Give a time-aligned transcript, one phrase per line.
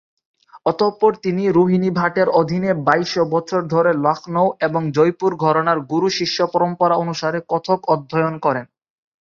[0.65, 7.39] অতঃপর তিনি রোহিণী ভাটের অধীনে বাইশ বছর ধরে লখনউ এবং জয়পুর ঘরানার গুরু-শিষ্য পরম্পরা অনুসারে
[7.49, 8.65] কত্থক অধ্যয়ন করেন।